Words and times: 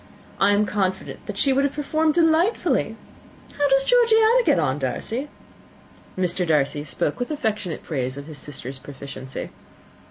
I 0.39 0.49
am 0.53 0.65
confident 0.65 1.23
that 1.27 1.37
she 1.37 1.53
would 1.53 1.63
have 1.63 1.75
performed 1.75 2.15
delightfully. 2.15 2.95
How 3.55 3.69
does 3.69 3.83
Georgiana 3.85 4.43
get 4.43 4.57
on, 4.57 4.79
Darcy?" 4.79 5.29
Mr. 6.17 6.43
Darcy 6.47 6.83
spoke 6.83 7.19
with 7.19 7.29
affectionate 7.29 7.83
praise 7.83 8.17
of 8.17 8.25
his 8.25 8.39
sister's 8.39 8.79
proficiency. 8.79 9.51